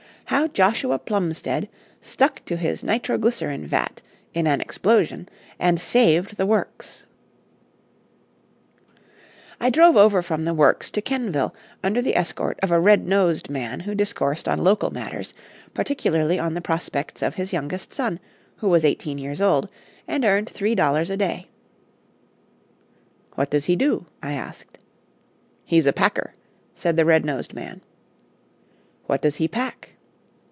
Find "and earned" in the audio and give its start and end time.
20.07-20.47